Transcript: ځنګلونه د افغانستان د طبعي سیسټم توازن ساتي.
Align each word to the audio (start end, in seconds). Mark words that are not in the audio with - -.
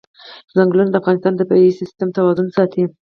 ځنګلونه 0.57 0.89
د 0.91 0.95
افغانستان 1.01 1.33
د 1.35 1.41
طبعي 1.49 1.69
سیسټم 1.79 2.09
توازن 2.17 2.47
ساتي. 2.57 2.83